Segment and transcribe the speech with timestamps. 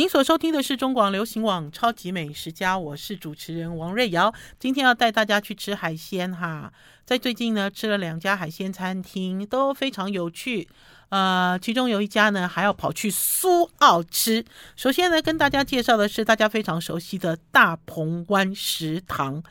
[0.00, 4.32] 您所收听的是中广流行网《超级美食家》，我是主持人王瑞瑶。
[4.58, 6.72] 今天要带大家去吃海鲜哈，
[7.04, 10.66] 在最近呢吃了两家海鲜餐厅，都非常有趣。
[11.10, 14.42] 呃，其中有一家呢还要跑去苏澳吃。
[14.74, 19.42] 首先呢，跟大家介绍的是大家非常熟悉的大鹏湾食堂。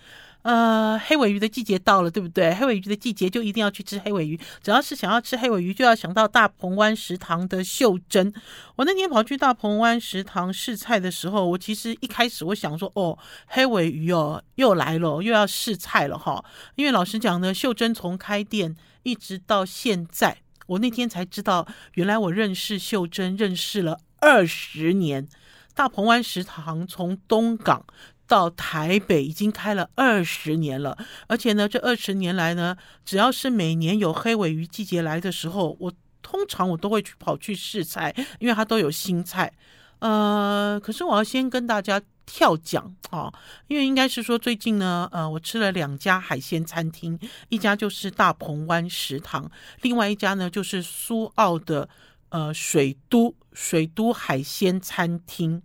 [0.41, 2.55] 呃，黑尾鱼的季节到了，对不对？
[2.55, 4.39] 黑尾鱼的季节就一定要去吃黑尾鱼。
[4.63, 8.33] 只要是想要吃黑尾鱼，就要想到大鹏湾食堂的秀珍。
[8.77, 16.43] 我那天跑去大鹏湾食堂试菜的时候，我其实一开始我想说，哦，黑尾鱼哦，又来了，又要试菜了哈。
[16.75, 20.37] 因为老实讲呢，秀珍从开店一直到现在，
[20.67, 25.27] 我那天才知道，原来我认识秀珍认识了二十年。
[25.75, 27.85] 大鹏湾食堂从东港。
[28.29, 30.95] 到台北已经开了二十年了，
[31.27, 39.51] 而且呢，这二十年来呢，只要是每年有黑尾鱼季节来的时候，我通常我都会去跑去试菜，因为它都有新菜。
[39.97, 43.33] 呃，可是我要先跟大家跳讲啊、
[43.67, 49.49] 因为应该是说最近呢，呃，我吃了两家海鲜餐厅，一家就是大鹏湾食堂，
[49.81, 51.89] 另外一家呢就是苏澳的
[52.29, 55.63] 呃水都水都海鲜餐厅。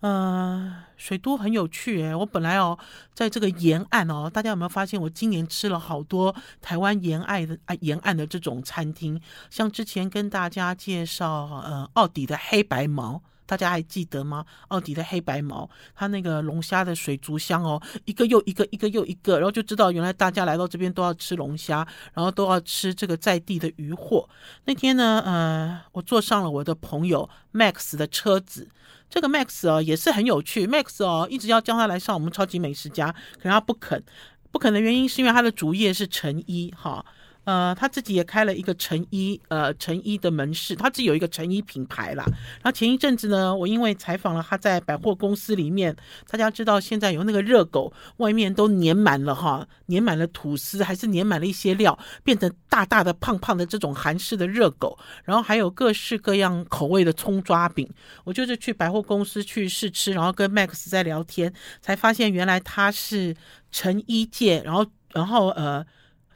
[0.00, 2.78] 呃，水都很有趣诶，我本来哦，
[3.14, 6.32] 在这个沿岸哦，大家有没有发现，我今年吃了好多
[6.62, 14.46] 台湾沿岸的啊沿岸的这种餐厅，像之前跟大家介绍呃奥迪的黑白毛，大家还记得吗？
[14.68, 24.28] 奥迪的黑白毛，它那个龙虾的水族箱哦，一个又一个，一个又一个，然后就知道原来大家来到这边都要吃龙虾，然后都要吃这个在地的渔货。
[24.64, 28.68] 那天呢，呃，我坐上了我的朋友 Max 的车子。
[29.10, 34.02] 这个 Max 哦也是很有趣，Max 哦一直要叫他来上我们超级美食家，可是他不肯，
[34.50, 37.04] 不肯的原因是因为他的主业是成衣哈。
[37.48, 42.22] 呃，他自己也开了一个成衣，呃，成衣的门市，他自己有一个成衣品牌啦。
[42.26, 45.96] 然后前一阵子呢，我因为采访了他在百货公司里面，
[46.28, 54.98] 大家知道现在有那个热狗，外面都粘满了哈，粘满了吐司，还是粘满了一些料，变成大大的、胖胖的这种韩式的热狗。
[55.24, 57.88] 然后还有各式各样口味的葱抓饼。
[58.24, 61.50] 我就是去百货公司去试吃，然后跟 Max 在聊天，
[61.80, 63.34] 才发现原来他是
[63.72, 65.82] 成衣界，然后然后呃。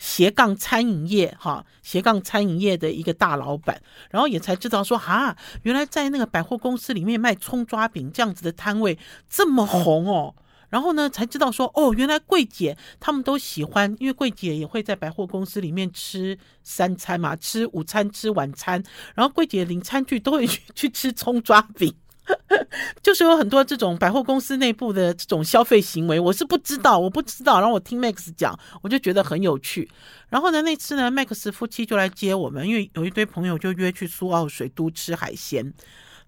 [0.03, 3.81] 斜杠餐饮业，哈，斜杠餐饮业的一个大老板，
[4.11, 8.99] 然后也才知道说，哈，原来在那个百货公司里面卖葱抓饼这样子的摊位
[9.31, 10.35] 这么红哦，
[10.71, 18.83] 然后呢，才知道说，哦，原来柜姐他们都喜欢，因为柜姐也会在百货公司里面吃三餐嘛，吃午餐，吃晚餐，
[19.15, 21.95] 然后柜姐领餐具都会去去吃葱抓饼。
[23.03, 27.59] 就是有很多这种百货公司内部的这种消费行为，我是不知道，我不知道。
[27.59, 29.91] 然后我听 Max 讲，我就觉得很有趣。
[30.29, 35.73] 然后呢，那次呢，Max 夫妻就来接我们，因为有一堆朋友就约去苏澳水都吃海鲜。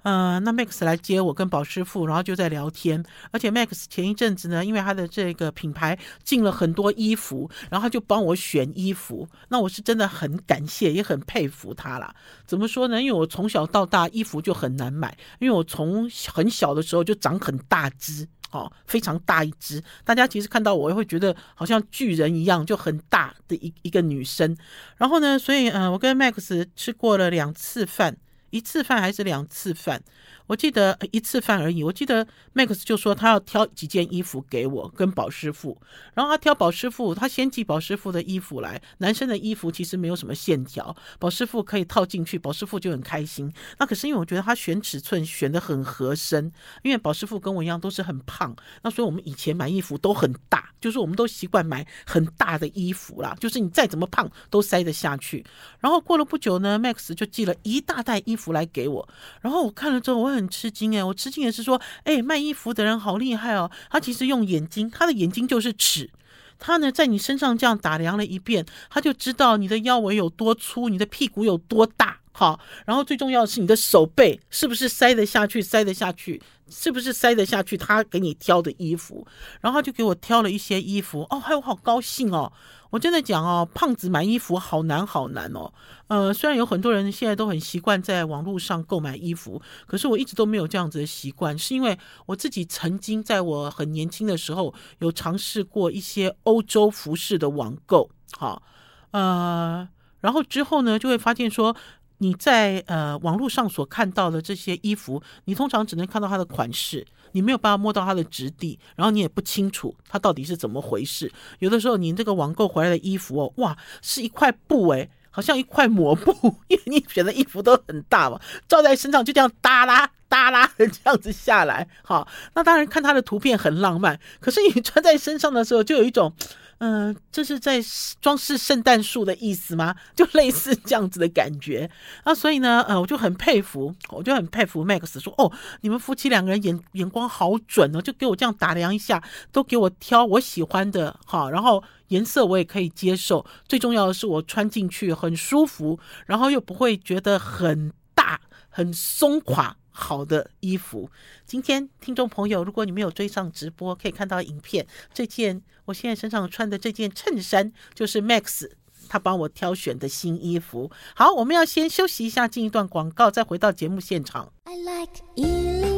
[0.05, 3.03] 呃，那 Max 来接我跟宝师傅，然后就在聊天。
[3.31, 9.27] 而且 Max 前一阵子呢，因为他的这个品牌进了很多衣服，然后他就帮我选衣服。
[9.49, 12.15] 那我是真的很感谢，也很佩服他啦。
[12.47, 13.01] 怎么说呢？
[13.01, 19.83] 因为我从小到大衣服就很难买，因为我从很小的时候就长很大只，哦，非常大一只。
[20.05, 24.55] 大家其实看到我会觉得好像巨人一样，就很大的一一个女生。
[24.99, 28.15] 然后呢，所以呃，我跟 Max 吃过了两次饭。
[28.55, 30.01] 一次饭还是两次饭？
[30.47, 31.83] 我记得一次饭而已。
[31.83, 35.77] 我记得 Max 就说他要挑几件衣服给我跟宝师傅，
[36.15, 38.81] 然后他挑宝师傅，他先寄宝师傅的衣服来。
[38.99, 43.53] 男生的衣服其实没有什么线条，宝师傅可以套进去，宝师傅就很开心。
[43.79, 46.53] 那可是因为我觉得他选尺寸选的很合身，
[46.85, 55.45] 因为宝师傅跟我一样都是很胖，那所以我们以前买衣服都很大，就是我们都习惯买很大的衣服啦，就是你再怎么胖都塞得下去。
[55.81, 59.09] 然后过了不久呢，Max 就寄了一大袋衣服服来给我，
[59.41, 66.11] 然后我看了之后我很吃惊哎，我吃惊也是说，哎，卖衣服的人好厉害哦，他其实用眼睛，他的眼睛就是尺，
[66.59, 79.27] 他呢在你身上这样打量了一遍，他就知道你的腰围有多粗，你的屁股有多大，好，然后最重要的是你的手背是不是塞得下去，塞得下去，是不是塞得下去，他给你挑的衣服，
[79.63, 82.53] 然后他就给我挑了一些衣服，哦，还有我好高兴哦。
[82.95, 85.73] 我真的讲哦，胖子买衣服好难好难哦。
[86.07, 98.09] 呃，虽然有很多人现在都很习惯在网络上购买衣服，可是我一直都没有这样子的习惯，是因为我自己曾经在我很年轻的时候有尝试过一些欧洲服饰的网购，
[98.39, 98.63] 好，
[99.11, 99.89] 呃，
[100.21, 101.75] 然后之后呢，就会发现说。
[102.19, 111.31] 你在呃网络上所看到的这些衣服，你通常只能看到它的款式，你没有办法摸到它的质地，然后你也不清楚它到底是怎么回事。
[111.59, 115.11] 有的时候你这个网购回来的衣服哦，哇，是一块布诶。
[115.31, 116.33] 好像一块抹布，
[116.69, 121.89] 因为你选的衣服都很大嘛，罩在身上就这样耷拉耷拉的这样子下来。
[122.05, 126.33] 好，那当然看它的图片很浪漫，可是你穿在身上的时候就有一种。
[126.79, 127.81] 嗯、这是在
[128.21, 129.95] 装饰圣诞树的意思吗？
[130.15, 131.91] 就类似这样子的感觉
[132.25, 135.51] 啊，所以呢，呃，我就很佩服，我就很佩服 Max 说，哦，
[135.81, 139.23] 你们夫妻两个人眼眼光好准哦，就给我这样打量一下，
[139.53, 149.77] 都给我挑我喜欢的，好，然后颜色我也可以接受，最重要的是我穿进去很舒服，然后又不会觉得很大、很松垮。
[149.97, 151.09] 好的衣服，
[151.47, 154.85] 今天听众朋友，如果你没有追上直播，可以看到影片。
[155.15, 158.69] 这件我现在身上穿的这件衬衫，就是 Max
[159.09, 160.91] 他帮我挑选的新衣服。
[161.15, 164.53] 好，我们要先休息一下，进一段广告，再回到节目现场。
[164.65, 165.94] I like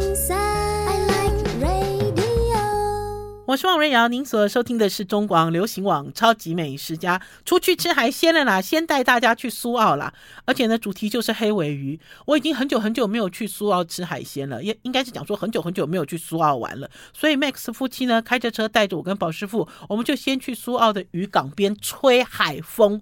[3.46, 7.16] 我是王瑞瑶，您所收听的是中广流行网《超级美食家》。
[7.44, 10.12] 出去吃海鲜了啦，先带大家去苏澳啦，
[10.44, 12.00] 而且呢，主题就是黑尾鱼。
[12.24, 16.90] 我已经很久很久没有去苏澳吃海鲜了，也应该是讲说很久很久没有去苏澳玩了。
[17.14, 23.00] 所以 Max 夫妻呢，开着车带着我跟宝师傅，我们就先去苏澳的渔港边吹海风。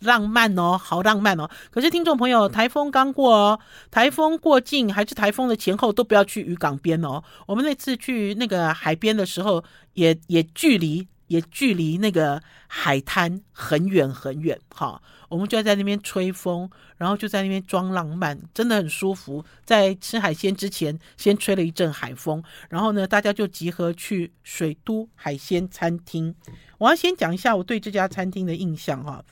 [0.00, 1.48] 浪漫哦，好浪漫哦！
[1.70, 3.60] 可是听众朋友，台风刚过哦，
[3.90, 7.22] 台风过境还是台风的前后都不要去渔港边哦。
[7.46, 9.62] 我们那次去那个海边的时候，
[9.94, 14.58] 也也距离也距离那个海滩很远很远。
[14.74, 19.44] 哈，我们就在那边吹风，然后就在那边装浪漫，真的很舒服。
[19.64, 26.34] 在吃海鲜之前，先吹了一阵海风，然后呢，大家就集合去水都海鲜餐厅。
[26.78, 29.24] 我要先讲一下我对这家餐厅的印象哈。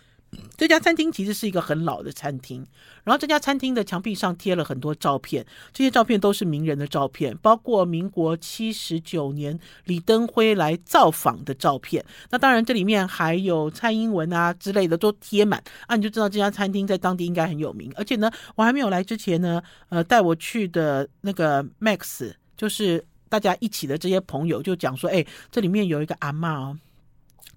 [0.58, 2.66] 这家餐厅其实是一个很老的餐厅，
[3.02, 12.04] 然后这家餐厅的墙壁上贴了很多照片，这些照片都是名人的照片，包括民国七十九年李登辉来造访的照片。
[12.30, 17.90] 那当然这里面还有蔡英文啊之类的都贴满啊，你就知道这家餐厅在当地应该很有名。
[17.96, 26.78] 而且呢，我还没有来之前呢，呃，带我去的那个 Max 就是大家一起的这些朋友就讲说，哎，这里面有一个阿嬷哦。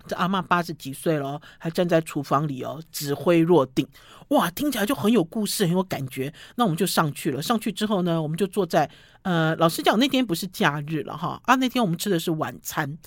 [0.07, 3.87] 这阿嬷八十几岁了，还站在厨房里哦，指挥若定，
[4.29, 6.33] 哇，听起来就很有故事，很有感觉。
[6.55, 7.41] 那我们就上去了。
[7.41, 8.89] 上去之后呢，我们就坐在
[9.23, 12.97] 呃，老实讲，那天不是假日了哈啊，那天我们吃的是晚餐。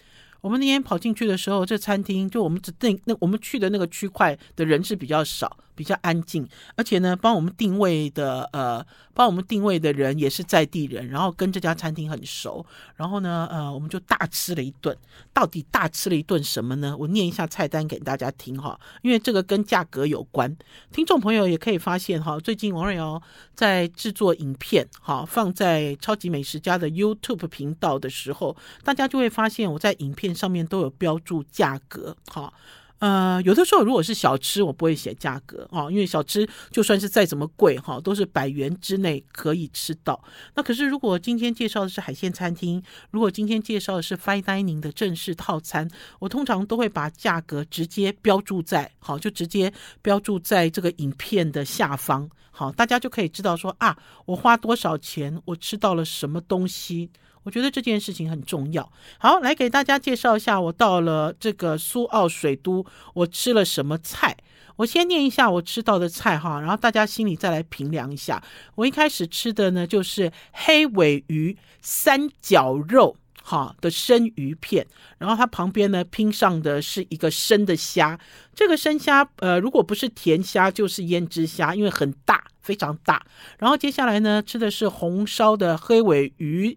[0.40, 5.56] 我们那天跑进去的时候，这餐厅就我们只定那我们去的那个区块的人是比较少。
[5.74, 12.64] 比较安静，而且呢，帮我们定位的呃，帮我们定位的人也是在地人，然后跟这家餐厅很熟，
[12.96, 14.96] 然后呢，呃，我们就大吃了一顿。
[15.32, 16.96] 到底大吃了一顿什么呢？
[16.96, 20.56] 我念一下菜单给大家听哈，因为这个跟价格有关。
[20.92, 23.20] 听众朋友也可以发现哈，最近王瑞瑶
[23.54, 32.52] 在制作影片哈，放在超级美食家的 YouTube 频道的时候，大家就会发现我在影片上面都有标注价格哈。
[33.00, 40.22] 呃，有的时候如果是小吃，我不会写价格哦，因为小吃就算是再怎么贵哈，都是百元之内可以吃到。
[40.54, 49.70] 那可是如果今天介绍的是海鲜餐厅，如果今天介绍的是 Fine Dining 的正式套餐，我通常都会把价格直接标注在好，就直接
[50.00, 57.10] 标注在这个影片的下方，好，大家就可以知道说啊，我花多少钱，我吃到了什么东西。
[57.44, 58.90] 我觉得这件事情很重要。
[59.18, 64.36] 好，来给大家介绍一下，我到了这个苏澳水都，我吃了什么菜。
[64.76, 68.42] 我先念一下我吃到的菜哈，然后大家心里再来评量一下。
[68.74, 74.84] 我一开始吃的呢，就是黑尾鱼三角肉哈的生鱼片，
[75.18, 78.18] 然后它旁边呢拼上的是一个生的虾。
[78.52, 83.24] 这个生虾呃，如果不是甜虾，就是胭脂虾，因为很大，非常大。
[83.58, 86.76] 然后接下来呢，吃的是红烧的黑尾鱼。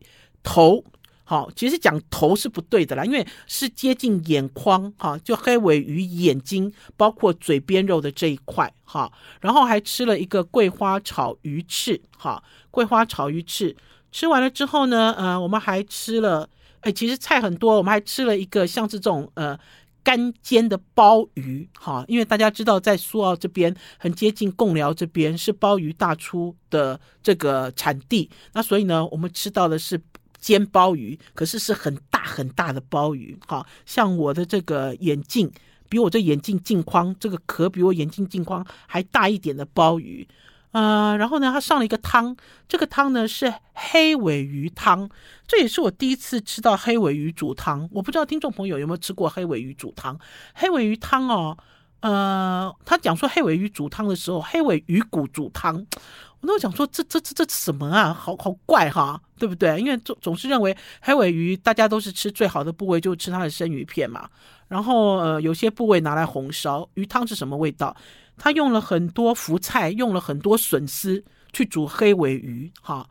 [0.49, 0.81] 头
[1.25, 9.11] 好，其实讲头是不对的啦，因为是接近眼眶哈，就黑尾鱼眼睛，包括嘴边肉的这一块哈，
[9.41, 13.75] 然后还吃了一个桂花炒鱼翅哈，桂花炒鱼翅
[14.09, 16.49] 吃完了之后呢，呃，我们还吃了，
[16.79, 19.59] 哎，其实菜很多，我们还吃了一个像这种呃。
[20.03, 30.01] 干煎的鲍鱼，哈，因为大家知道，在苏澳这边很接近贡寮这边是鲍鱼大出的这个产地，那所以呢，我们吃到的是
[30.39, 35.51] 煎鲍鱼，可是是很大很大的鲍鱼，哈，像我的这个眼镜，
[35.89, 40.27] 比我这眼镜镜框这个壳比我眼镜镜框还大一点的鲍鱼。
[40.71, 42.35] 呃，然后呢，他上了一个汤，
[42.67, 45.09] 这个汤呢是黑尾鱼汤，
[45.47, 47.89] 这也是我第一次吃到黑尾鱼煮汤。
[47.91, 50.19] 我不知道听众朋友有没有吃过黑尾鱼煮汤？
[50.53, 51.57] 黑尾鱼汤哦，
[52.01, 55.85] 呃，他讲说黑尾鱼煮汤的时候，黑尾鱼骨煮汤，
[56.41, 58.13] 我都想说这这这这什么啊？
[58.13, 59.79] 好好怪哈，对不对？
[59.79, 64.29] 因为总总是认为黑尾鱼大家都是吃最好的部位，就吃它的生鱼片嘛。
[64.67, 67.95] 然后呃，有些部位拿来红烧，鱼汤是什么味道？
[68.37, 73.07] 他用了很多福菜，用了很多笋丝去煮黑尾鱼，哈。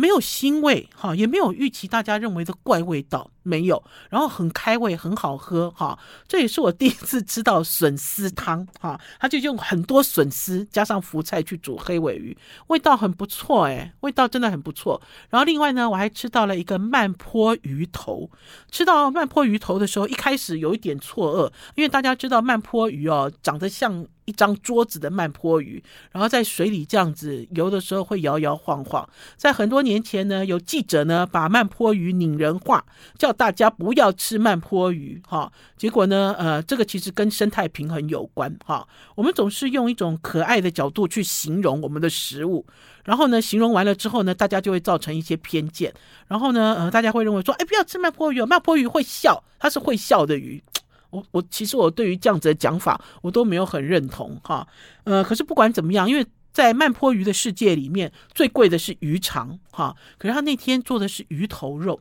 [0.00, 5.98] 没有腥味哈，也没有预期大家认为的怪味道，没有，然后很开胃，很好喝哈。
[6.28, 12.38] 这也是我第一次吃到笋丝汤哈，他就用很多笋丝加上福菜去煮黑尾鱼，
[12.68, 15.02] 味道很不错哎，味道真的很不错。
[15.30, 18.30] 然后另外呢，我还吃到了一个慢坡鱼头，
[18.70, 24.06] 吃到慢坡鱼头的时候，一开始有一点错愕，因为大家知道慢坡鱼哦，长得像。
[24.28, 25.82] 一张桌子的慢坡鱼，
[26.12, 29.08] 然后在水里这样子游的时候会摇摇晃晃。
[29.38, 32.84] 在很多年前呢，有记者呢把慢坡鱼拟人化，
[33.16, 35.50] 叫大家不要吃慢坡鱼哈。
[35.78, 38.86] 结果呢，呃，这个其实跟生态平衡有关哈。
[39.14, 42.66] 我们总是用一种可爱的角度去形容我们的食物，
[43.04, 45.94] 然后呢，形容完了之后呢，大家就会造成一些偏见，
[46.26, 50.62] 然后呢，呃，大家会认为说，哎，不要吃慢坡鱼，慢坡鱼会笑，它是会笑的鱼。
[51.10, 54.66] 我我其实我对于这样子的讲法，我都没有很认同哈。
[55.04, 59.96] 呃，可是不管怎么样，因为在慢坡鱼的世界里面，最贵的是鱼肠哈。
[60.18, 61.98] 可是他那天做的是鱼头肉，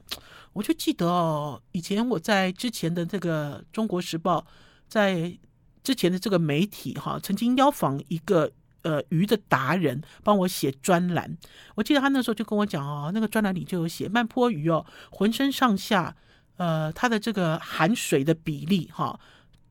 [0.53, 4.39] 我就记得哦，以前我在之前的这个《中国时报》
[4.87, 5.37] 在
[5.83, 11.37] 之前的这个媒体哈，曾经邀访一个呃鱼的达人帮我写专栏。
[11.75, 16.15] 我记得他那时候就跟我讲哦，那个专栏里就有写慢坡鱼哦，浑身上下。
[16.57, 19.19] 呃，它的这个含水的比例哈，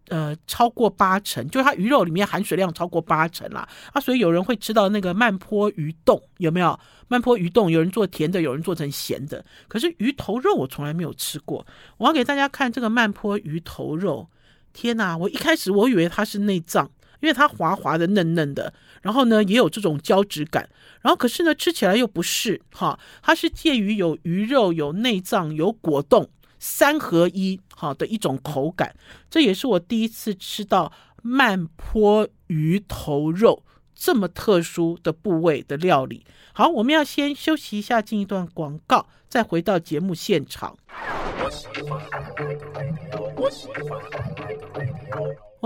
[0.09, 3.69] 呃，超过八成，就是它鱼肉里面含水量超过八成啦。
[3.93, 6.78] 啊，所以有人会吃到那个慢坡鱼冻，有没有？
[7.09, 9.45] 慢坡鱼冻有人做甜的，有人做成咸的。
[9.69, 11.64] 可是鱼头肉我从来没有吃过。
[11.99, 14.28] 我要给大家看这个慢坡鱼头肉，
[14.73, 15.16] 天哪！
[15.16, 16.90] 我一开始我以为它是内脏，
[17.21, 20.69] 因为它滑滑的、嫩嫩的，然后呢也有这种胶质感，
[21.00, 26.28] 然后可是呢吃起来又不是哈，它是介于有鱼肉、有内脏、有果冻。
[26.68, 28.92] 三合一好的一种口感，
[29.30, 30.92] 这也是我第一次吃到
[31.23, 33.62] 慢坡鱼头肉
[33.94, 36.26] 这么特殊的部位的料理。
[36.52, 40.76] 好，我们要先休息一下，进一段广告，再回到节目现场。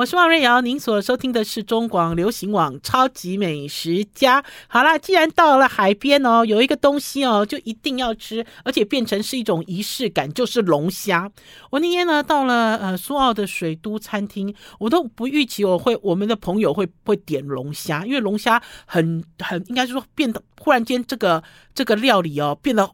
[0.00, 4.40] 我是王瑞瑶，您所收听的是中广流行网《超级美食家》。
[4.66, 11.30] 好啦，既然到了海边哦，有一个东西哦，就一定要吃，而且变成是一种仪式感，就是龙虾。
[11.69, 22.90] 我那天呢，到了呃苏澳的水都餐厅，我都不预期我会我们的朋友会会点龙虾，因为龙虾很很应该是说变得忽然间这个这个料理哦变得。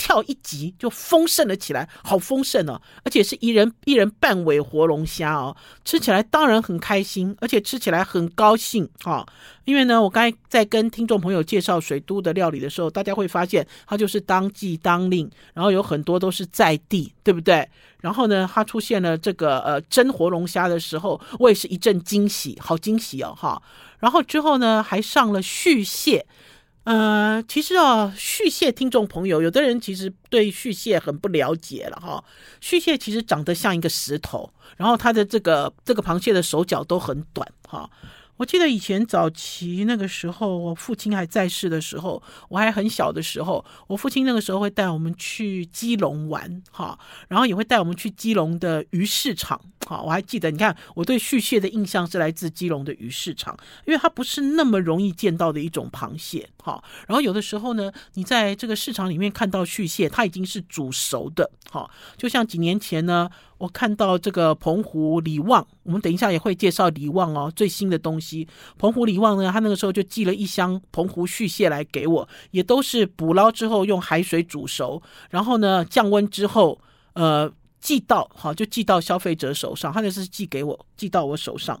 [0.00, 2.80] 跳一级就丰盛了起来，好丰盛哦！
[3.04, 5.54] 而且是一人一人半尾活龙虾哦，
[5.84, 9.26] 吃起来当然很开心，而且吃起来很高兴哈、哦。
[9.66, 17.68] 因为呢，我刚才在跟听众朋友介绍水都的料理的时候，大家会发现它就是当季当令，然后有很多都是在地，对不对？
[18.00, 23.62] 然后呢，它出现了这个呃真活龙虾的时候，我也是一阵惊喜，好惊喜哦哈、
[23.98, 26.24] 然后之后呢，还上了续蟹。
[26.84, 32.24] 呃，其实啊，续蟹听众朋友，有的人其实对续蟹很不了解了哈。
[32.60, 37.88] 续蟹其实长得像一个石头，然后它的这个这个螃蟹的手脚都很短哈。
[38.40, 53.54] 我记得以前早期那个时候，我父亲还在世的时候，我还很小的时候，我父亲那个时候会带我们去基隆玩，哈，然后也会带我们去基隆的鱼市场，哈，我还记得，你看我对续蟹的印象是来自基隆的鱼市场，
[53.84, 63.28] 因为它不是那么容易见到的一种螃蟹，哈，然后有的时候呢，你在这个市场里面看到续蟹，它已经是煮熟的，哈，就像几年前呢。
[63.60, 68.48] 我看到这个澎湖李旺，我们等一下也会介绍李旺哦，最新的东西。
[68.78, 76.80] 澎湖李旺呢，他那个时候就寄了一箱澎湖续蟹来给我，也都是捕捞之后用海水煮熟，然后呢降温之后，
[77.12, 81.78] 呃寄到好就寄到消费者手上，他那是寄给我，寄到我手上。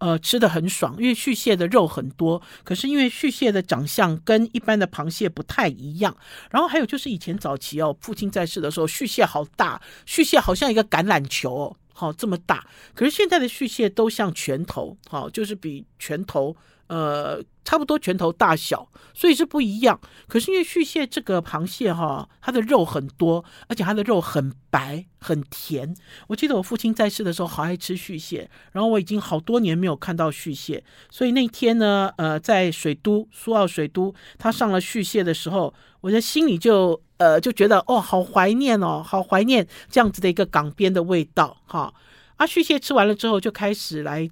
[0.00, 6.16] 呃，吃的很爽，因为续蟹的肉很多，可是因为续蟹的长相跟一般的螃蟹不太一样。
[6.50, 12.66] 然后还有就是以前早期哦，父亲在世的时候，续蟹好大，续蟹好像一个橄榄球哦，好这么大。
[12.94, 16.56] 可是现在的续蟹都像拳头，好就是比拳头。
[16.90, 20.00] 呃，差不多拳头大小，所以是不一样。
[20.26, 25.94] 可是因为续蟹这个螃蟹哈，它的肉很多，而且它的肉很白很甜。
[26.26, 30.82] 我记得我父亲在世的时候好爱吃续蟹，然后我已经好多年没有看到续蟹，
[31.12, 41.94] 所以那天呢，呃，在水都苏澳水都，他上了续蟹的时候，我的心里就呃就觉得哦，好怀念哦，好怀念这样子的一个港边的味道哈。
[42.34, 44.28] 啊，续蟹吃完了之后，就开始来。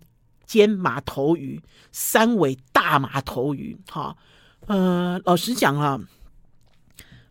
[0.48, 1.62] 煎马头鱼，
[1.92, 4.16] 三尾大马头鱼，哈，
[4.66, 6.00] 呃，老实讲啊，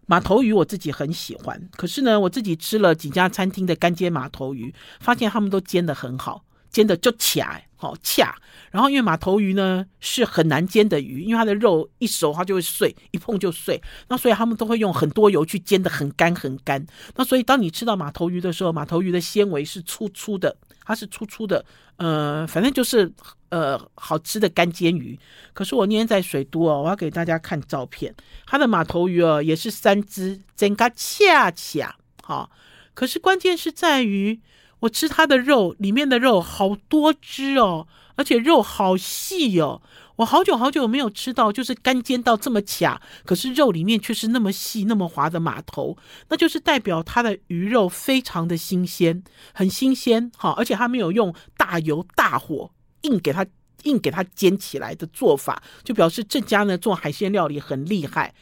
[0.06, 6.44] 马头鱼我自己很喜欢，可是呢，我自己吃了几家餐厅的干煎马头鱼，发现他们都煎得很好。
[6.77, 8.36] 煎的就卡，好恰。
[8.69, 13.81] 然后因为马头鱼呢是很难煎的鱼，因为它的肉一熟它就会碎，一碰就碎。
[14.10, 16.86] 那所以他们都会用很多油去煎得很干很干。
[17.15, 20.55] 那所以当你吃到马头鱼的时候，马头鱼的纤维是粗粗的，
[20.86, 21.65] 它是粗粗的，
[21.96, 23.12] 呃，反正就是
[23.50, 25.17] 呃好吃的干煎鱼。
[25.53, 28.13] 可是我那天在水都哦，我要给大家看照片，
[28.46, 32.51] 它的马头鱼哦也是三只，整个恰恰好。
[32.93, 34.39] 可是关键是在于
[34.81, 37.88] 我吃它的肉，里面的肉好多汁哦。
[38.15, 39.79] 而且肉好细哦，
[40.15, 45.96] 我好久好久没有吃到，就是干煎到这么卡，可是肉里面却是那么细、那么滑的马头，
[46.29, 53.46] 那就是代表它的鱼肉非常的新鲜，很新鲜，哈，而且它没有用大油大火硬给它
[53.84, 58.34] 硬给它煎起来的做法，就表示这家呢做海鲜料理很厉害。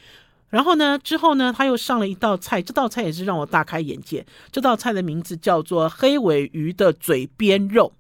[0.49, 7.91] 然后呢，之后呢，他又上了一道菜，这道菜也是让我大开眼界，这道菜的名字叫做黑尾鱼的嘴边肉。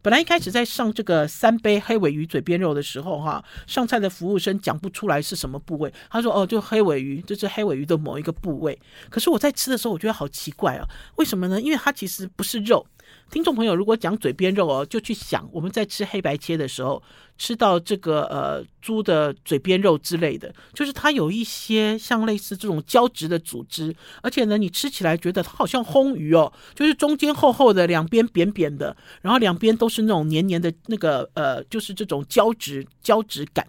[0.00, 8.78] 本来一开始在上这个三杯黑尾鱼嘴边肉的时候，哈，上菜的服务生讲不出来是什么部位，他说：“哦，就黑尾鱼，这是黑尾鱼的某一个部位。”
[9.10, 10.86] 可是我在吃的时候，我觉得好奇怪啊，
[11.16, 11.60] 为什么呢？
[11.60, 12.86] 因为它其实不是肉。
[13.30, 17.02] 听众朋友，如果讲嘴边肉哦，就去想我们在吃黑白切的时候，
[17.36, 33.66] 吃到这个呃猪的嘴边肉之类的，就是它有一些像类似这种胶质的组织，而且呢，你吃起来觉得它好像烘鱼哦，就是中间厚厚的，两边扁扁的，然后两边都是那种黏黏的那个呃，就是这种胶质胶质感。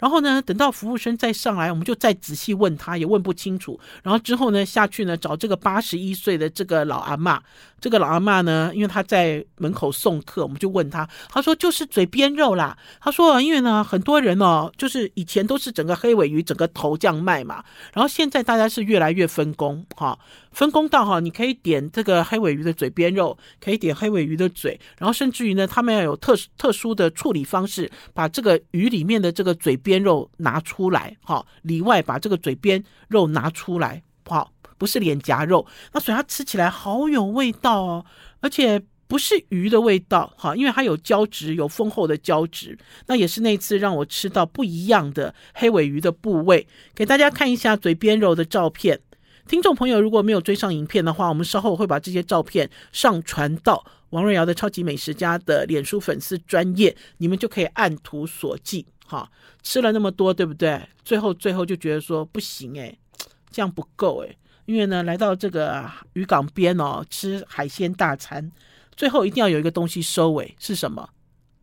[0.00, 3.78] 然后呢，等到服务生再上来，我们就再仔细问他，也问不清楚。
[4.02, 7.40] 然后之后呢，下去呢找这个八十一岁的这个老阿妈。
[7.80, 12.76] 这个老阿妈呢，因为她在门口送客，我们就问他，他说就是嘴边肉啦。
[13.00, 17.64] 他说因为呢，很多人哦，就是以前都是整个黑尾鱼整个头这样卖嘛，
[17.94, 20.18] 然后现在大家是越来越分工哈。
[20.52, 38.04] 分工到哈，你可以点这个黑尾鱼的嘴边肉，可以点黑尾鱼的嘴，然后甚至于呢，他们要有特特殊的处理方式，把这个鱼里面的这个嘴边肉拿出来，哈，里外把这个嘴边肉拿出来，好，不是脸颊肉，那所以它吃起来好有味道哦，
[38.40, 49.00] 而且不是鱼的味道，哈，因为它有胶质，有丰厚的胶质，那也是那次让我吃到不一样的黑尾鱼的部位，给大家看一下嘴边肉的照片。
[49.50, 58.86] 听众朋友，如果没有追上影片的话，我们稍后会把这些照片上传到王瑞瑶的超级美食家的脸书粉丝专页，你们就可以按图索骥。
[59.04, 59.28] 哈，
[59.64, 60.80] 吃了那么多，对不对？
[61.04, 62.96] 最后最后就觉得说不行诶，
[63.50, 64.38] 这样不够诶。
[64.66, 68.52] 因为呢，来到这个渔港边哦，吃海鲜大餐，
[68.94, 71.10] 最后一定要有一个东西收尾，是什么？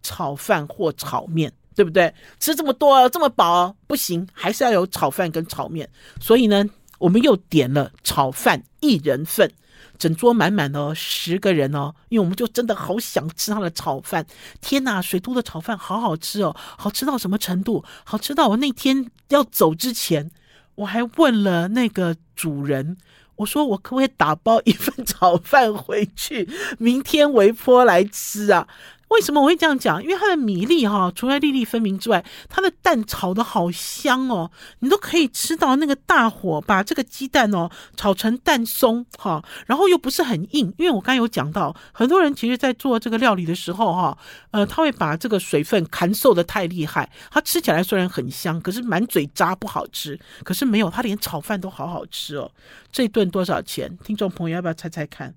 [0.04, 2.14] 炒饭或炒面，对不对？
[2.38, 5.90] 吃这么多这么饱，不行，还是要有炒饭跟炒面。
[6.20, 6.70] 所以呢。
[7.00, 9.52] 我们又点了炒饭一人份，
[9.98, 14.26] 整桌满满的哦，十个人哦，因为我们就真的好想吃他的炒饭。
[14.62, 17.84] 天哪，水都的炒饭好好吃哦，好吃到什么程度？
[18.04, 20.32] 好吃到我那天要走之前，
[20.76, 22.98] 我还问了那个主人，
[23.38, 28.68] 我说我可不可以打包一份炒饭回去，明天微波来吃啊？
[29.10, 30.04] 为什么我会这样讲？
[30.04, 40.74] 因为它的米粒哈，除了粒粒分明之外，它的蛋炒得好香哦，你都可以吃到那个大火把这个鸡蛋哦炒成蛋松哈，然后又不是很硬。
[40.78, 44.18] 因为我刚有讲到，很多人其实在做这个料理的时候哈，
[44.52, 50.20] 呃，他会把这个水分砍受得太厉害，它吃起来虽然很香，可是满嘴渣不好吃。
[50.44, 52.52] 可是没有，它连炒饭都好好吃哦。
[52.92, 53.98] 这顿多少钱？
[54.04, 55.34] 听众朋友要不要猜猜看？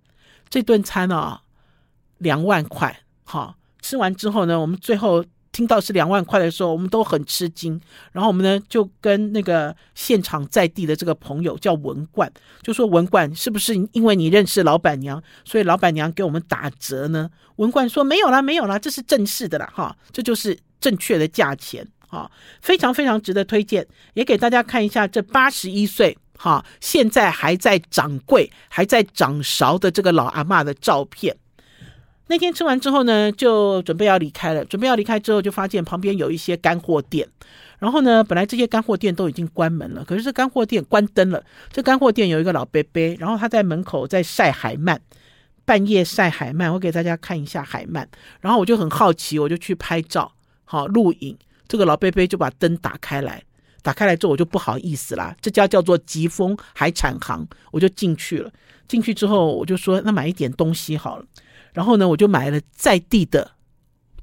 [0.49, 1.41] 这顿餐哦，
[2.19, 3.55] 两万块哈。
[3.83, 7.81] 吃完之后呢，我们最后听到是两万块的时候，我们都很吃惊。
[8.13, 12.31] 然后我们呢就跟那个现场在地的这个朋友叫文冠，
[12.63, 17.31] 就说文冠是不是因为你认识老板娘，所以老板娘给我们打折呢？
[17.57, 22.31] 文冠说没有啦，没有啦，这是正式的啦，哈，这就是正确的价钱，哈，
[22.63, 31.37] 非常非常值得推荐，也给大家看一下这八十一岁，哈，现在还在掌柜、还在掌勺的这个老阿嬷的照片。
[32.31, 34.65] 那天吃完之后呢，就准备要离开了。
[34.65, 37.27] 准备要离开之后，就发现旁边有一些干货店。
[37.81, 41.45] 然后呢，本来这些干货店都已经关门了，可是这干货店关灯了。
[41.73, 44.97] 这干货店有一个老伯伯，然后他在门口在晒海鳗，
[45.65, 46.73] 半夜晒海鳗。
[46.73, 48.07] 我给大家看一下海鳗。
[48.41, 50.33] 然后我就很好奇，我就去拍照，
[50.65, 51.37] 好录影。
[51.67, 53.43] 这个老伯伯就把灯打开来，
[53.83, 55.35] 打开来之后我就不好意思啦。
[55.41, 58.53] 这家叫做吉丰海产行，我就进去了。
[58.87, 61.25] 进去之后我就说，那买一点东西好了。
[61.73, 63.53] 然后呢，我就买了在地的、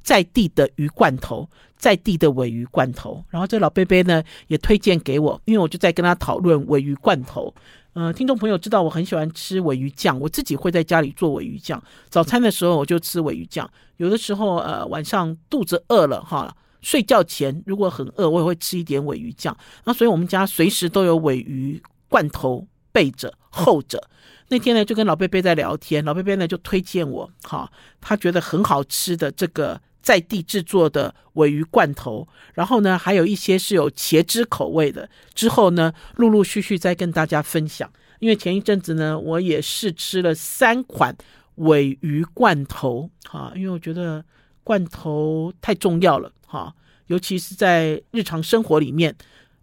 [0.02, 3.24] 在地的鱼罐头，在地的尾鱼罐头。
[3.30, 7.54] 然后这老伯伯呢也推荐给我，因为我就在跟他讨论尾鱼罐头。
[7.94, 11.82] 呃，听众朋友知道我很喜欢吃尾鱼酱，我自己会在家里做尾鱼酱。
[12.10, 19.58] 早餐的时候我就吃尾鱼酱，有的时候呃晚上肚子饿了哈，睡觉前如果很饿，我也会吃一点尾鱼酱。
[19.84, 24.10] 那所以我们家随时都有尾鱼罐头备着候着。
[24.50, 29.80] 那天呢就跟老贝贝在聊天，老贝贝呢就推荐我哈，他觉得很好吃的这个。
[30.00, 35.10] 在地制作的尾鱼罐头，然后呢，还有一些是有茄汁口味的。
[35.34, 37.92] 之后呢，陆陆续续再跟大家分享。
[38.20, 41.14] 因为前一阵子呢，我也试吃了三款
[41.56, 44.24] 尾鱼罐头，哈，因为我觉得
[44.64, 46.74] 罐头太重要了，哈，
[47.08, 49.14] 尤其是在日常生活里面，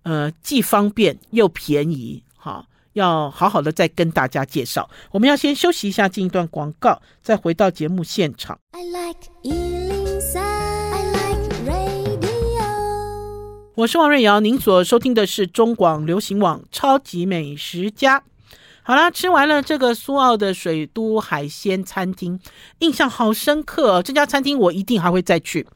[0.03, 4.91] 呃，既方便又便宜，哈，要好好的再跟大家介绍。
[5.13, 8.59] 我们要先休息一下，进一段广告，再回到节目现场。
[8.73, 9.31] I like
[13.77, 18.21] 我是王瑞瑶，您所收听的是中广流行网《超级美食家》。
[18.85, 22.39] 好啦，吃完了这个苏澳的水都海鲜餐厅，
[22.79, 24.03] 印象好深刻哦。
[24.03, 25.67] 这家餐厅我一定还会再去。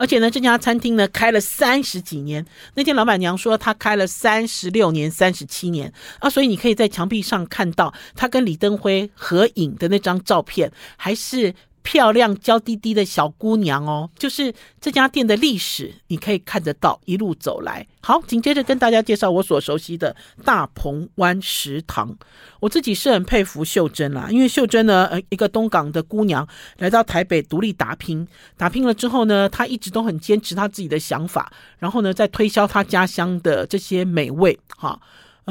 [0.00, 2.44] 而且呢，这家餐厅呢开了三十几年。
[2.74, 11.54] 那天老板娘说她开了三十六年、三十七年啊，所以你可以在墙壁上看到她跟李登辉合影的那张照片，还是。
[11.82, 17.86] 漂亮娇滴滴的小姑娘哦，就是这家店的历史，你可以看得到一路走来。
[18.02, 20.14] 好，紧接着跟大家介绍我所熟悉的
[20.44, 22.16] 大鹏湾食堂。
[22.60, 26.46] 我自己是很佩服秀珍啦，因为秀珍呢，呃，一个东港的姑娘
[26.78, 35.00] 来到台北独立打拼，打拼了之后呢，她一直都很坚持她自己的想法，然后呢，在推销她家乡的这些美味，哈。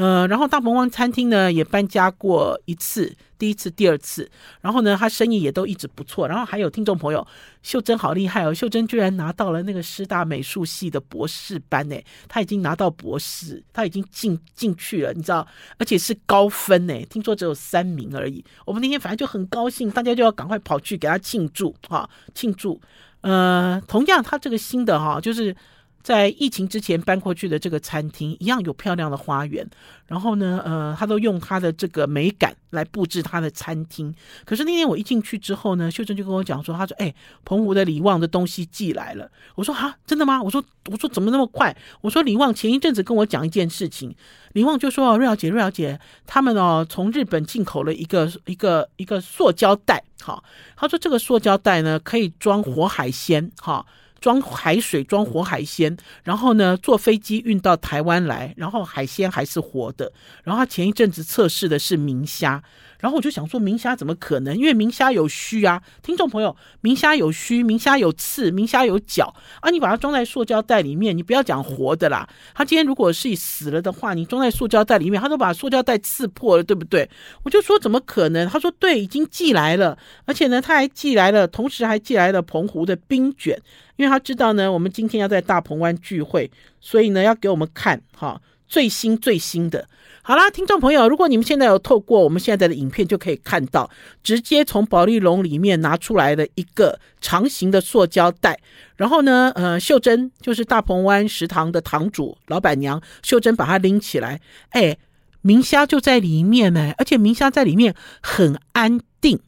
[0.00, 4.30] 呃，然后大鹏湾餐厅呢也搬家过一次，第一次、第二次，
[4.62, 6.26] 然后呢，他生意也都一直不错。
[6.26, 7.26] 然后还有听众朋友，
[7.62, 11.96] 秀珍好厉害哦，秀珍居然拿到了那个师大美术系的博士班呢，
[12.28, 18.42] 他已经拿到博士，他已经进进去了，你知道，而且是高分呢，听说只有三名而已。
[18.64, 22.80] 我们那天反正就很高兴，大家就要赶快跑去给他庆祝哈，庆祝。
[23.20, 25.54] 呃，同样他这个新的哈，就是。
[26.02, 29.68] 在疫情之前搬过去的这个餐厅，一样有漂亮的花园。
[30.06, 34.12] 然后呢，呃，他都用他的这个美感来布置他的餐厅。
[34.44, 44.12] 可是那天我一进去之后呢，秀珍就跟我讲说，他说：“哎，澎湖的李旺的东西寄来了。”我说：“哈，真的吗？”我说：“我说怎么那么快？”我说：“李旺前一阵子跟我讲一件事情。”
[44.54, 50.02] 李旺就说：“哦，瑞小姐，瑞小姐，他们哦从日本进口了一个一个一个塑胶袋。
[50.20, 50.42] 好，
[50.74, 53.52] 他说这个塑胶袋呢可以装活海鲜。
[53.58, 53.86] 哈。”
[54.20, 60.12] 装海水，装活海鲜，然后呢，坐飞机运到台湾来，然后海鲜还是活的。
[60.44, 62.62] 然后他前一阵子测试的是明虾，
[63.00, 64.56] 然后我就想说，明虾怎么可能？
[64.56, 69.70] 因为明虾有须啊，听众朋友，明虾有须，明虾有刺，明虾有脚啊。
[69.70, 72.28] 你把它装在塑胶袋里面，你不要讲活的啦。
[72.54, 77.08] 他今天如果是死了的话，你装在塑胶袋里面，他都把塑胶袋刺破了，对不对？
[77.42, 78.48] 我就说怎么可能？
[78.48, 83.60] 他说对，已经寄来了，而且呢，他还寄来了，同时还寄来了澎湖的冰卷。
[83.96, 89.86] 因为他知道呢，我们今天要在大鹏湾聚会，所以呢，要给我们看哈最新最新的。
[90.30, 93.90] 好啦，听众朋友，如果你们现在有透过我们现在的影片，就可以看到，
[94.22, 98.60] 直接从保丽龙里面拿出来的一个长形的塑胶袋。
[98.94, 104.96] 然后呢，呃，秀珍就是大鹏湾食堂的堂主老板娘，秀珍把它拎起来，哎，
[105.40, 109.40] 明虾就在里面呢，而且明虾在里面很安定。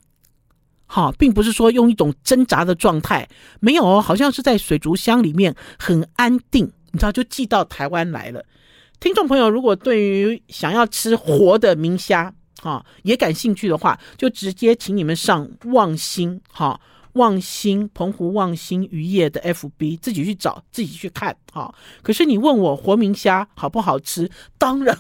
[0.86, 3.28] 好，并不是说用一种挣扎的状态，
[3.60, 8.44] 没有哦，好像是在水族箱里面很安定，你知道，就寄到台湾来了。
[9.02, 16.80] 听众朋友，如果对于想要吃活的明虾，哈，也感兴趣的话，就直接请你们上望星，哈，
[17.14, 21.74] 望星澎湖望星渔业的 FB，自己去找，自己去看，哈。
[22.00, 24.30] 可是你问我活明虾好不好吃？
[24.56, 24.96] 当然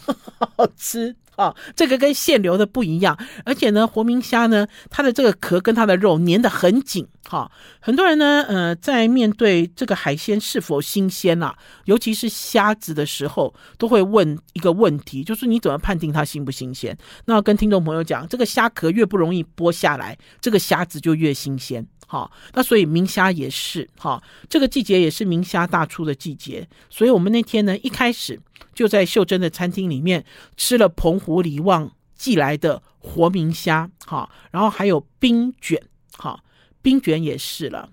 [0.56, 1.14] 好吃。
[1.36, 7.06] 啊，这个跟现流的不一样，而且呢，活明虾呢，它的这个壳跟它的肉粘得很紧。
[7.24, 16.96] 哈，很多人呢，呃，在面对这个海鲜是否新鲜啊，尤其是虾子的时候，都会问一个问题，就是你怎么判定它新不新鲜？
[17.24, 21.86] 那跟听众朋友讲，这个虾壳越不容易剥下来，这个虾子就越新鲜。
[22.06, 28.38] 好，那所以明虾也是哈，这个季节也是明虾大出的季节，所以我们那天呢，一开始
[28.74, 30.24] 就在秀珍的餐厅里面
[30.56, 35.82] 吃了澎湖李旺寄来的活明虾，哈，然后还有冰卷，
[36.16, 36.42] 哈，
[36.80, 37.90] 冰卷也是了。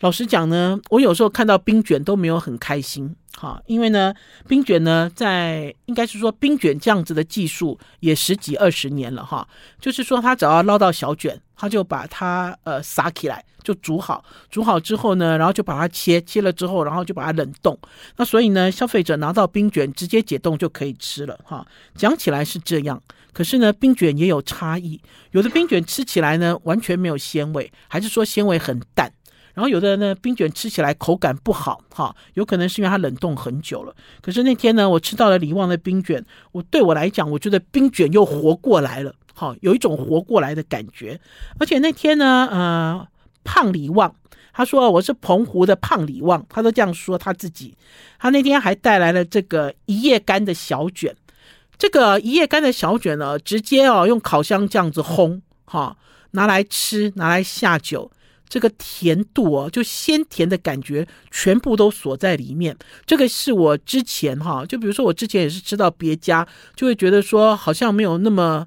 [0.00, 4.14] 老实讲呢，我有时候看到冰卷都没有很开心，哈，因为呢，
[4.46, 9.48] 冰卷呢，在应该是说冰卷这样子的技术也十几二十年了，哈，
[9.80, 17.76] 就是说他只要捞到小卷，他就把它呃撒起来，就煮好，煮好之后呢，然后就把它切，切了之后，然后就把它冷冻，
[18.16, 25.00] 那所以呢，消费者拿到冰卷直接解冻就可以吃了，哈，讲起来是这样，可是呢，冰卷也有差异，
[25.32, 29.12] 有的冰卷吃起来呢完全没有鲜味，还是说鲜味很淡。
[29.58, 33.92] 然后有的呢，冰卷吃起来口感不好，哈，有可能是因为它冷冻很久了。
[34.22, 41.20] 可是那天呢，我吃到了李旺的冰卷，我对我来讲，我觉得冰卷又活过来了，哈，有一种活过来的感觉。
[41.58, 43.08] 而且那天呢，呃，
[43.42, 44.14] 胖李旺
[44.52, 47.76] 他说我是澎湖的胖李旺，他都这样说他自己。
[48.20, 51.12] 他那天还带来了这个一夜干的小卷，
[51.76, 55.96] 这个一夜干的小卷呢，直接哦用烤箱这样子烘，哈，
[56.30, 58.08] 拿来吃，拿来下酒。
[58.48, 62.76] 这个甜度哦，就鲜甜的感觉，全部都锁在里面。
[63.04, 68.66] 这个是我之前哈，就比如说我之前也是吃到别家，就会觉得说好像没有那么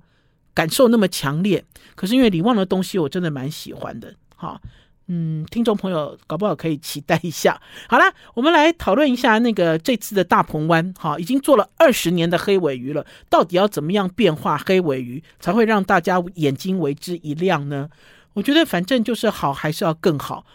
[0.53, 1.63] 感受那么强烈。
[1.95, 4.13] 可是因为李旺的东西，我真的蛮喜欢的。
[4.35, 4.59] 哈，
[5.07, 7.59] 嗯，听众朋友搞不好可以期待一下。
[7.89, 17.89] 好了，我们来讨论一下那个这次的大鹏湾，哈，已经做了二十年的黑尾鱼了，到底要怎么样变化黑尾鱼，才会让大家眼睛为之一亮呢？
[18.33, 20.45] 我觉得反正就是好，还是要更好，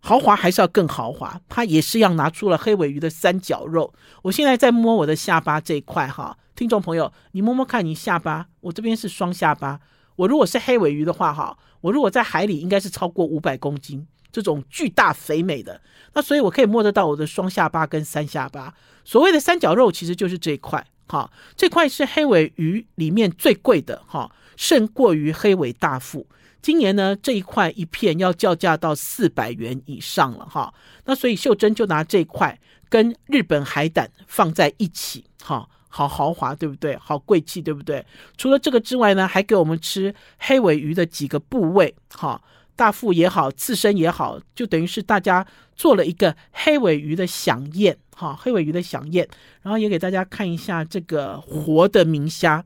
[0.00, 1.40] 豪华还是要更豪华。
[1.48, 3.92] 他也是要拿出了黑尾鱼的三角肉。
[4.22, 9.80] 我现在在摸我的下巴这一块哈，听众朋友，你摸摸看你下巴，我这边是双下巴。
[10.16, 15.80] 我如果是黑尾鱼的话哈，我如果在海里应该是超过五百公斤，这种巨大肥美的。
[16.14, 18.74] 那所以我可以摸得到我的双下巴跟三下巴。
[19.04, 26.26] 所谓的三角肉其实就是这一块哈，这块是黑尾鱼里面最贵的哈，胜过于黑尾大腹。
[26.66, 30.74] 今年呢，这一块一片要叫价到四百元以上了哈。
[31.04, 36.96] 那所以秀珍就拿这一块跟日本海胆放在一起哈，好豪华对不对？
[36.96, 38.04] 好贵气对不对？
[38.36, 42.42] 除了这个之外呢，还给我们吃黑尾鱼的几个部位哈，
[42.74, 49.28] 大腹也好，刺身也好，就等于是大家做了一个黑尾鱼的饗宴哈，黑尾鱼的饗宴，
[49.62, 52.64] 然后也给大家看一下这个活的明虾，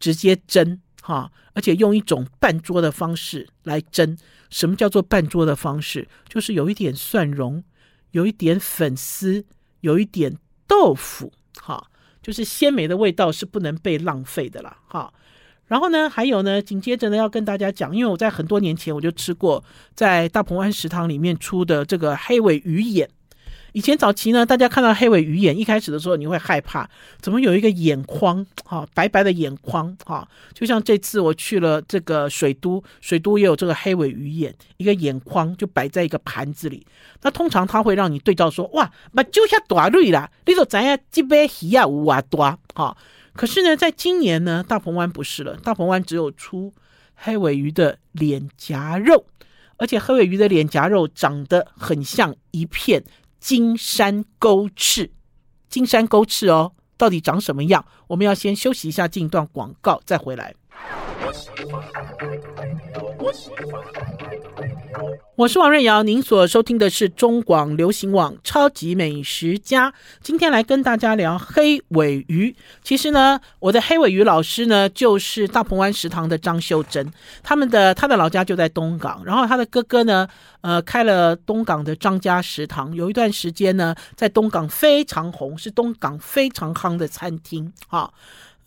[0.00, 0.80] 直接蒸。
[1.02, 4.16] 哈，而且用一种半桌的方式来蒸。
[4.48, 6.08] 什么叫做半桌的方式？
[6.28, 7.62] 就是有一点蒜蓉，
[8.12, 9.44] 有一点粉丝，
[9.80, 11.32] 有一点豆腐。
[11.60, 11.90] 哈，
[12.22, 14.78] 就是鲜美的味道是不能被浪费的啦。
[14.86, 15.12] 哈，
[15.66, 23.10] 然后呢，还有呢，紧接着呢，要跟大家讲，因为我在很多年前我就吃过，在大鹏湾食堂里面出的这个黑尾鱼眼。
[23.72, 26.88] 以前早期呢，大家看到黑尾鱼眼，一开始的时候你会害怕，
[27.20, 36.86] 怎么有一个眼眶，哈，白白的眼眶，哈，就像这次我去了这个水都，水都也有这个黑尾鱼眼，一个眼眶就摆在一个盘子里。
[37.22, 42.96] 那通常他会让你对照说，哇，把就像大瑞啦，你说咱呀这边鱼啊五啊多，哈。
[43.34, 46.74] 可是呢，在今年呢，大鹏湾不是了，大鹏湾只有出
[47.14, 49.24] 黑尾鱼的脸颊肉，
[49.78, 53.02] 而且黑尾鱼的脸颊肉长得很像一片。
[53.42, 55.10] 金山沟翅，
[55.68, 57.84] 金山沟翅哦，到底长什么样？
[58.06, 60.54] 我们要先休息一下，进一段广告，再回来。
[65.36, 69.90] 我是王瑞瑶，您所收听的是中广流行网《超级美食家》。
[70.22, 72.54] 今天来跟大家聊黑尾鱼。
[72.82, 77.10] 其实呢，我的黑尾鱼老师呢，就是大鹏湾食堂的张秀珍。
[77.42, 80.28] 他们的他的老家就在东港，然后他的哥哥呢，
[80.60, 82.94] 呃，开了东港的张家食堂。
[82.94, 88.10] 有一段时间呢，在东港非常红，是东港非常夯的餐厅啊。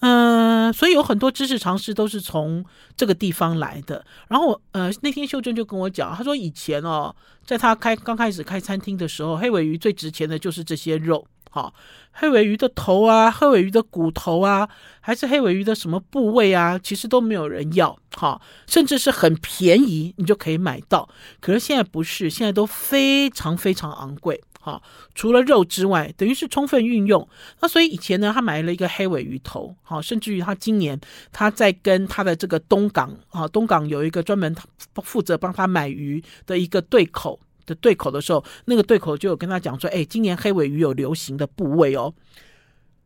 [0.07, 2.63] 嗯、所以有很多知识常识都是从
[2.95, 4.05] 这个地方来的。
[4.27, 11.73] 然后，呃，那天秀珍就跟我讲，他说以前哦，在他开刚开始开餐厅的时候，黑尾鱼最值钱的就是这些肉，哈，
[12.11, 14.69] 黑尾鱼的头啊，黑尾鱼的骨头啊，
[15.01, 21.09] 还是黑尾鱼的什么部位啊，其实都没有人要，哈，甚至是很便宜，你就可以买到。
[21.41, 24.39] 可是现在不是，现在都非常非常昂贵。
[24.65, 24.81] 好，
[25.13, 27.29] 除了肉之外，等于是充分运用。
[27.59, 30.99] 那所以以前呢，他买了一个黑尾鱼头，好，甚至于他今年
[31.31, 34.55] 他在跟他的这个东港啊，东港有一个专门
[35.03, 42.11] 负责帮他买鱼的一个对口的对口的时候，那个对口就有跟他讲说，哎，今年黑尾鱼有流行的部位哦。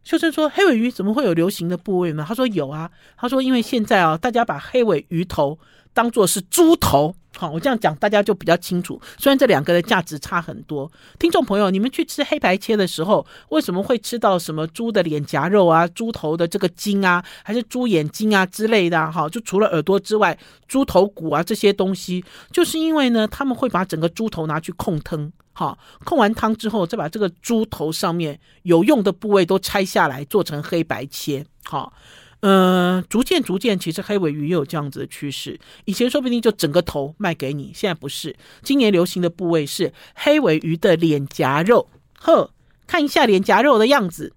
[0.06, 2.24] 秀珍说，黑尾鱼怎么会有流行的部位呢？
[2.26, 5.60] 他说有啊，他说因为现在啊，大家把黑尾鱼头
[5.93, 7.15] 当做是猪头。
[7.38, 8.99] 好，我这样讲大家就比较清楚。
[9.17, 19.12] 虽然这两个的价值差很多，听众朋友，你们去吃黑白切的时候，为什么会吃到什么猪的脸颊肉啊、猪头的这个筋啊，还是猪眼睛啊之类的？
[19.12, 31.93] 哈，就除了耳朵之外，猪头骨啊这些东西，就是因为呢，他们会把整个猪头拿去控汤，哈，控完汤之后，再把这个猪头上面有用的部位都拆下来，做成黑白切，哈。
[32.41, 35.60] 嗯、逐渐逐渐，其实黑尾鱼也有这样子的趋势。
[35.86, 38.36] 以前说不定就整个头卖给你，现在不是。
[38.63, 41.89] 今年流行的部位是黑尾鱼的脸颊肉。
[42.17, 42.52] 呵，
[42.88, 44.34] 看一下脸颊肉的样子，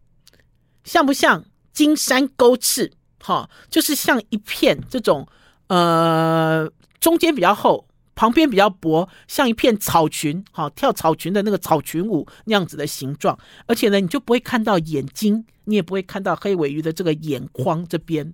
[0.83, 2.93] 像不像金山钩翅？
[3.21, 5.29] 哈，就是像一片这种，
[5.69, 7.87] 呃，中间比较厚。
[8.15, 18.33] 旁边比较薄，像一片草裙，好跳草裙的那个草裙舞那样子的形状，而且呢，你就不会看到眼睛，你也不会看到黑尾鱼的这个眼眶这边。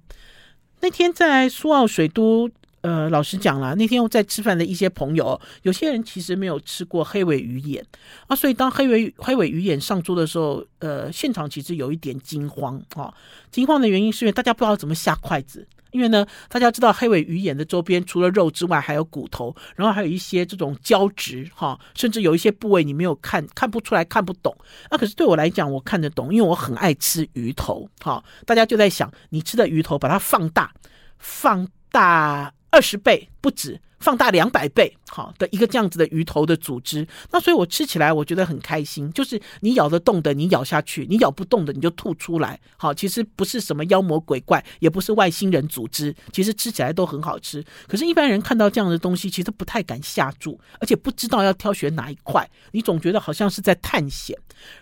[0.81, 2.49] 那天在苏澳水都，
[2.81, 7.85] 呃，老实讲了，那天我在吃饭的一些朋友，有些人其实没有吃过黑尾鱼眼
[8.29, 13.13] 啊，所以当黑尾黑尾鱼眼上桌的时候，呃，现场其实有一点惊慌啊，
[13.51, 15.67] 惊慌的原因是因为大家不知道怎么下筷子。
[15.91, 24.57] 因为呢，大家知道黑尾鱼眼的周边除了肉之外，还有骨头，然后还有一些这种胶质哈，甚至有一些部位你没有看看不出来，看不懂。
[24.91, 27.89] 那、啊、可是对我来讲，我看得懂，因为我很爱吃鱼头。
[28.01, 30.73] 哈，大家就在想，你吃的鱼头把它放大，
[31.19, 33.81] 放大二十倍不止。
[34.01, 39.11] 放大两百倍，好的一个这样子的鱼头的组织，那所以我吃起来我觉得很开心。
[39.13, 42.59] 就是你咬得动的，你咬下去；你咬不动的，你就吐出来。
[42.77, 47.65] 好，其实不是什么妖魔鬼怪，也不是外星人组织，其实吃起来都很好吃。
[47.87, 52.49] 可是，一般人看到这样的东西，其实不太敢下注，而且不知道要挑选哪一块。
[52.73, 54.39] 你总觉得好像是在探险。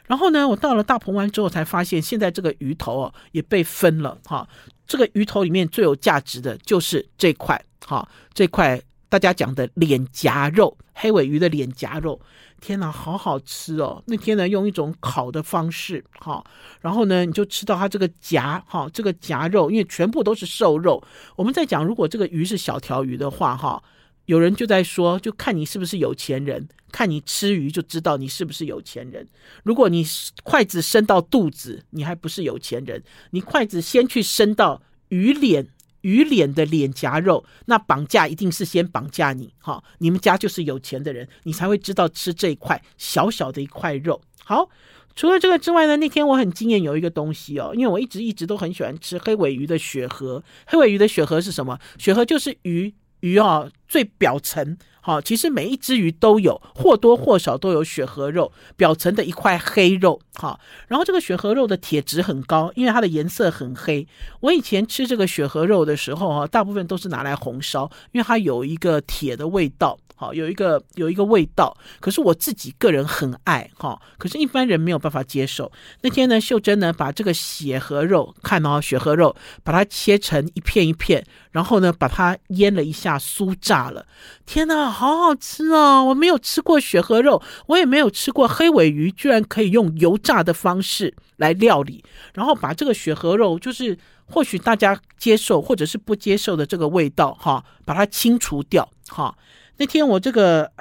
[0.06, 4.18] 然后呢，我到了大鹏湾之后，才发现现在这个鱼头哦也被分了。
[4.24, 4.46] 哈，
[4.86, 7.64] 这个鱼头里面最有价值的就是这块。
[7.86, 8.78] 哈，这块。
[9.16, 12.20] 大家讲的脸颊肉，黑尾鱼的脸颊肉，
[12.60, 14.02] 天哪，好好吃哦！
[14.06, 16.44] 那天呢，用一种烤的方式，哈，
[16.82, 21.02] 然后呢，你就吃到它这个夹，哈，这个夹肉，因为全部都是瘦肉。
[21.34, 23.82] 我们在讲，如果这个鱼是小条鱼的话，哈，
[24.26, 29.26] 有人就在说，就看你是不是有钱人，看你吃鱼就知道你是不是有钱人。
[29.62, 30.04] 如果你
[30.42, 35.68] 筷子伸到肚子，你还不是有钱人，你筷子先去伸到鱼脸。
[36.06, 44.22] 鱼脸的脸颊肉，那绑架一定是先绑架你，哈，你们家就是有钱的人，你才会知道吃这一块小小的一块肉。
[44.44, 44.68] 好，
[45.16, 50.44] 除了这个之外呢，那天我很惊艳有一个东西哦，因为我一直一直都很喜欢吃黑尾鱼的血盒。
[50.68, 51.76] 黑尾鱼的血盒是什么？
[51.98, 54.78] 血盒就是鱼鱼哦最表层。
[55.06, 60.20] 好，其实每一只鱼都有或多或少都有血和肉表层的一块黑肉。
[60.34, 64.04] 好，然后这个血和肉的铁质很高，因为它的颜色很黑。
[64.40, 69.96] 我以前吃这个血和肉的时候啊，大部分都是拿来红烧，因为它有一个铁的味道。
[70.18, 75.70] 好，有一个有一个味道，可是我自己个人很爱哈，可是一般人没有办法接受。
[76.00, 84.06] 那天呢，秀珍呢把这个血和肉，看到血和肉，把它切成一片一片，然后呢把它腌了一下，酥炸了。
[84.46, 86.02] 天哪，好好吃哦！
[86.02, 92.02] 我没有吃过血和肉，我也没有吃过黑尾鱼，居然可以用油炸的方式来料理，
[92.32, 99.36] 然后把这个血和肉，就是或许大家接受或者是不接受的这个味道哈，把它清除掉哈。
[99.78, 100.72] 那天我这个，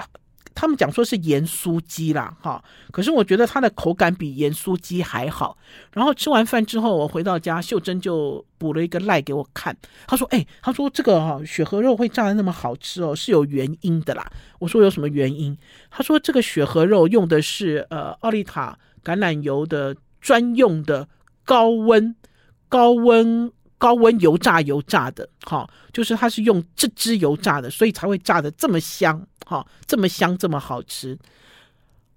[0.54, 5.58] 他们讲说是盐酥鸡啦，哈，可是我觉得它的口感比盐酥鸡还好。
[5.92, 9.76] 然后吃完饭之后，我回到家，秀珍就补了一个赖给我看，
[10.08, 14.26] 他说：“哎，他说这个哈血和肉会炸的那么好吃哦，是有原因的啦。”
[14.60, 15.58] 我说：“有什么原因？”
[15.92, 21.10] 他说：“这个血和肉用的是呃奥利塔橄榄油的专用的
[21.44, 22.16] 高温
[22.70, 31.18] 高温。”高温油炸油炸的，哈，就是它是用这支油炸的，所以才会炸得这么香，哈，这么香，这么好吃，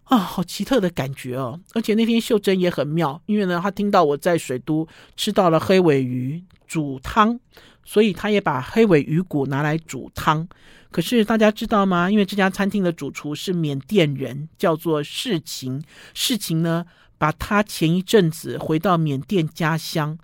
[0.04, 1.58] 啊，好奇特的感觉哦！
[1.74, 7.38] 而且那天秀珍也很妙，因为呢，她听到我在水都吃到了黑尾鱼煮汤，
[7.84, 10.48] 所以她也把黑尾鱼骨拿来煮汤。
[10.90, 12.10] 可是大家知道吗？
[12.10, 15.82] 因为这家餐厅的主厨是缅甸人，叫做世情。
[16.14, 16.86] 世情呢，
[17.18, 20.18] 把他前一阵子回到缅甸家乡。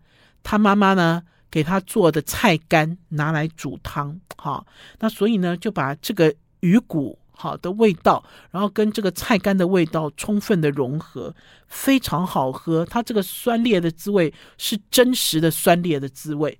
[0.44, 4.64] 他妈妈呢，给他做的菜干拿来煮汤，哈，
[5.00, 11.35] 那所以呢，就把这个鱼骨好的味道，然后跟这个菜干的味道充分的融合，
[11.66, 12.85] 非常好喝。
[12.85, 16.57] 它这个酸烈的滋味是真实的酸烈的滋味。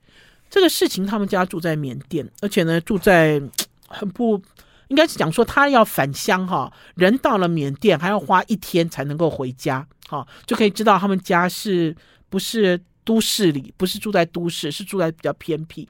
[0.49, 3.41] 这个事情他们家住在缅甸，而且呢，住在
[3.87, 4.41] 很不
[4.89, 11.95] 应该是讲说他要返乡哈，人到了缅甸还要花一天才能够回家，哈，就可以知道他们家是
[12.31, 12.81] 不是。
[13.05, 15.89] 都市里不是住在都市，是住在比较偏僻。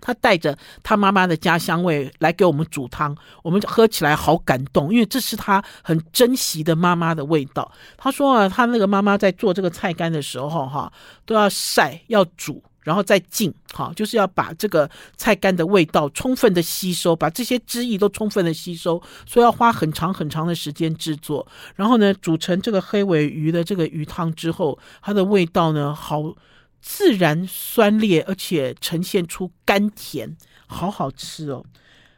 [0.00, 7.72] 他带着他妈妈的家乡味来给我们煮汤，我们喝起来好感动，因为这是他很珍惜的妈妈的味道。
[7.96, 10.92] 他说啊，他那个妈妈在做这个菜干的时候，哈，
[11.26, 12.62] 都要晒，要煮。
[12.88, 21.46] 然后再浸，好，就是要把这个菜干的味道充分的吸收，把这些汁液都充分的吸收，所以要花很长很长的时间制作。
[21.76, 26.34] 然后呢，煮成这个黑尾鱼的这个鱼汤之后，它的味道呢，好
[26.80, 30.34] 自然酸烈，而且呈现出甘甜，
[30.66, 31.62] 好好吃哦。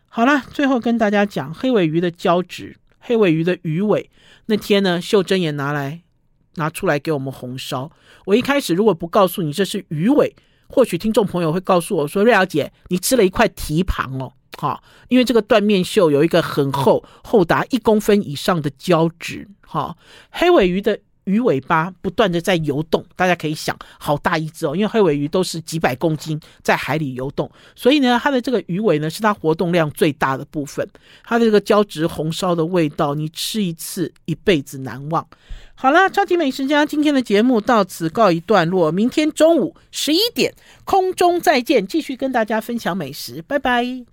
[0.09, 4.09] 好了，最后跟大家讲黑尾鱼的胶质，黑尾鱼的鱼尾，
[4.47, 6.03] 那天呢，秀珍也拿来
[6.55, 7.91] 拿出来给我们红烧。
[8.27, 10.37] 我一开始如果不告诉你这是鱼尾。
[10.71, 19.97] 或许听众朋友会告诉我说：“瑞瑶姐，你吃了一块蹄膀哦，哈，因为这个断面锈有一个很厚、厚达一公分以上的胶质，哈，
[20.31, 21.01] 黑尾鱼的。”
[21.31, 30.87] 鱼尾巴不断的在游动，大家可以想，好大一只哦，因为黑尾鱼都是几百公斤在海里游动，所以呢，它的这个鱼尾呢是它活动量最大的部分。
[31.23, 35.27] 它的这个胶质红烧的味道，你吃一次一辈子难忘。
[35.75, 40.53] 好了，超级美食家今天的节目到此告一段落，明天中午十一点
[40.85, 44.05] 空中再见，继续跟大家分享美食，拜拜。